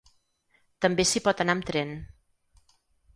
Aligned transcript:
També 0.85 1.05
s’hi 1.09 1.21
pot 1.27 1.43
anar 1.45 1.55
amb 1.57 1.67
tren. 1.71 1.91